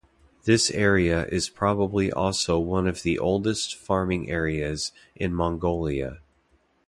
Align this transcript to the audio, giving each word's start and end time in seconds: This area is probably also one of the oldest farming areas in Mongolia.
This 0.45 0.71
area 0.71 1.27
is 1.27 1.47
probably 1.47 2.11
also 2.11 2.57
one 2.57 2.87
of 2.87 3.03
the 3.03 3.19
oldest 3.19 3.75
farming 3.75 4.31
areas 4.31 4.91
in 5.15 5.31
Mongolia. 5.31 6.21